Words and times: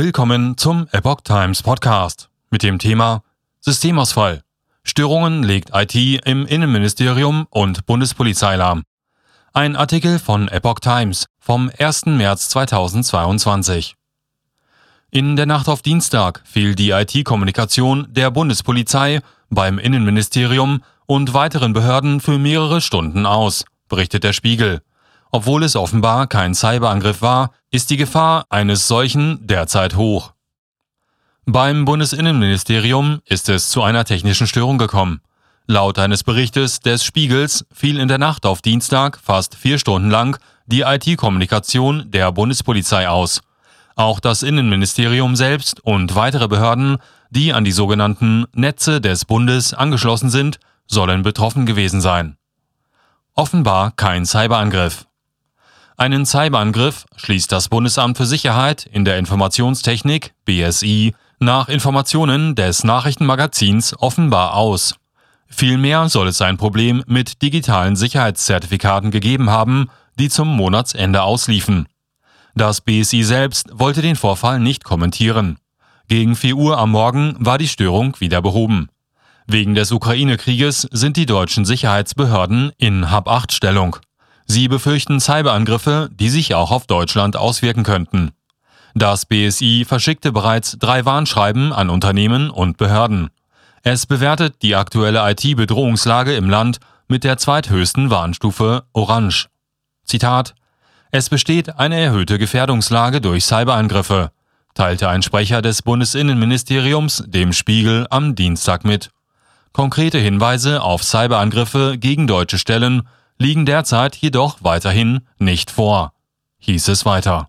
Willkommen 0.00 0.56
zum 0.56 0.86
Epoch 0.92 1.22
Times 1.22 1.64
Podcast 1.64 2.30
mit 2.50 2.62
dem 2.62 2.78
Thema 2.78 3.24
Systemausfall. 3.58 4.44
Störungen 4.84 5.42
legt 5.42 5.70
IT 5.74 6.24
im 6.24 6.46
Innenministerium 6.46 7.48
und 7.50 7.84
Bundespolizei 7.84 8.54
lahm. 8.54 8.84
Ein 9.52 9.74
Artikel 9.74 10.20
von 10.20 10.46
Epoch 10.46 10.78
Times 10.78 11.26
vom 11.40 11.68
1. 11.76 12.06
März 12.06 12.48
2022. 12.50 13.96
In 15.10 15.34
der 15.34 15.46
Nacht 15.46 15.68
auf 15.68 15.82
Dienstag 15.82 16.42
fiel 16.44 16.76
die 16.76 16.90
IT-Kommunikation 16.90 18.06
der 18.08 18.30
Bundespolizei 18.30 19.20
beim 19.50 19.80
Innenministerium 19.80 20.84
und 21.06 21.34
weiteren 21.34 21.72
Behörden 21.72 22.20
für 22.20 22.38
mehrere 22.38 22.80
Stunden 22.80 23.26
aus, 23.26 23.64
berichtet 23.88 24.22
der 24.22 24.32
Spiegel. 24.32 24.80
Obwohl 25.30 25.62
es 25.62 25.76
offenbar 25.76 26.26
kein 26.26 26.54
Cyberangriff 26.54 27.22
war, 27.22 27.52
ist 27.70 27.90
die 27.90 27.96
Gefahr 27.96 28.44
eines 28.48 28.88
solchen 28.88 29.46
derzeit 29.46 29.96
hoch. 29.96 30.32
Beim 31.44 31.84
Bundesinnenministerium 31.84 33.20
ist 33.24 33.48
es 33.48 33.70
zu 33.70 33.82
einer 33.82 34.04
technischen 34.04 34.46
Störung 34.46 34.78
gekommen. 34.78 35.20
Laut 35.66 35.98
eines 35.98 36.24
Berichtes 36.24 36.80
des 36.80 37.04
Spiegels 37.04 37.66
fiel 37.72 37.98
in 37.98 38.08
der 38.08 38.18
Nacht 38.18 38.46
auf 38.46 38.62
Dienstag 38.62 39.18
fast 39.22 39.54
vier 39.54 39.78
Stunden 39.78 40.10
lang 40.10 40.38
die 40.66 40.80
IT-Kommunikation 40.80 42.10
der 42.10 42.32
Bundespolizei 42.32 43.08
aus. 43.08 43.42
Auch 43.96 44.20
das 44.20 44.42
Innenministerium 44.42 45.36
selbst 45.36 45.80
und 45.80 46.14
weitere 46.14 46.48
Behörden, 46.48 46.98
die 47.30 47.52
an 47.52 47.64
die 47.64 47.72
sogenannten 47.72 48.46
Netze 48.54 49.00
des 49.00 49.24
Bundes 49.24 49.74
angeschlossen 49.74 50.30
sind, 50.30 50.58
sollen 50.86 51.22
betroffen 51.22 51.66
gewesen 51.66 52.00
sein. 52.00 52.36
Offenbar 53.34 53.92
kein 53.92 54.24
Cyberangriff. 54.24 55.06
Einen 56.00 56.26
Cyberangriff 56.26 57.06
schließt 57.16 57.50
das 57.50 57.68
Bundesamt 57.68 58.16
für 58.16 58.24
Sicherheit 58.24 58.86
in 58.86 59.04
der 59.04 59.18
Informationstechnik 59.18 60.32
BSI 60.44 61.12
nach 61.40 61.68
Informationen 61.68 62.54
des 62.54 62.84
Nachrichtenmagazins 62.84 64.00
offenbar 64.00 64.54
aus. 64.54 64.94
Vielmehr 65.48 66.08
soll 66.08 66.28
es 66.28 66.40
ein 66.40 66.56
Problem 66.56 67.02
mit 67.08 67.42
digitalen 67.42 67.96
Sicherheitszertifikaten 67.96 69.10
gegeben 69.10 69.50
haben, 69.50 69.90
die 70.20 70.28
zum 70.28 70.46
Monatsende 70.46 71.22
ausliefen. 71.22 71.88
Das 72.54 72.80
BSI 72.80 73.24
selbst 73.24 73.68
wollte 73.72 74.00
den 74.00 74.14
Vorfall 74.14 74.60
nicht 74.60 74.84
kommentieren. 74.84 75.58
Gegen 76.06 76.36
4 76.36 76.54
Uhr 76.54 76.78
am 76.78 76.92
Morgen 76.92 77.34
war 77.40 77.58
die 77.58 77.66
Störung 77.66 78.14
wieder 78.20 78.40
behoben. 78.40 78.88
Wegen 79.48 79.74
des 79.74 79.90
Ukraine-Krieges 79.90 80.82
sind 80.92 81.16
die 81.16 81.26
deutschen 81.26 81.64
Sicherheitsbehörden 81.64 82.70
in 82.78 83.10
Hab-8-Stellung. 83.10 83.96
Sie 84.50 84.66
befürchten 84.66 85.20
Cyberangriffe, 85.20 86.08
die 86.10 86.30
sich 86.30 86.54
auch 86.54 86.70
auf 86.70 86.86
Deutschland 86.86 87.36
auswirken 87.36 87.84
könnten. 87.84 88.32
Das 88.94 89.26
BSI 89.26 89.84
verschickte 89.86 90.32
bereits 90.32 90.78
drei 90.78 91.04
Warnschreiben 91.04 91.72
an 91.72 91.90
Unternehmen 91.90 92.48
und 92.48 92.78
Behörden. 92.78 93.28
Es 93.82 94.06
bewertet 94.06 94.56
die 94.62 94.74
aktuelle 94.74 95.30
IT-Bedrohungslage 95.30 96.34
im 96.34 96.48
Land 96.48 96.78
mit 97.08 97.24
der 97.24 97.36
zweithöchsten 97.36 98.10
Warnstufe 98.10 98.84
Orange. 98.94 99.48
Zitat 100.04 100.54
Es 101.10 101.28
besteht 101.28 101.78
eine 101.78 102.00
erhöhte 102.00 102.38
Gefährdungslage 102.38 103.20
durch 103.20 103.44
Cyberangriffe, 103.44 104.30
teilte 104.72 105.10
ein 105.10 105.22
Sprecher 105.22 105.60
des 105.60 105.82
Bundesinnenministeriums 105.82 107.22
dem 107.26 107.52
Spiegel 107.52 108.06
am 108.10 108.34
Dienstag 108.34 108.84
mit. 108.84 109.10
Konkrete 109.72 110.18
Hinweise 110.18 110.82
auf 110.82 111.04
Cyberangriffe 111.04 111.98
gegen 111.98 112.26
deutsche 112.26 112.58
Stellen 112.58 113.02
liegen 113.38 113.66
derzeit 113.66 114.16
jedoch 114.16 114.58
weiterhin 114.62 115.26
nicht 115.38 115.70
vor, 115.70 116.12
hieß 116.58 116.88
es 116.88 117.04
weiter. 117.04 117.48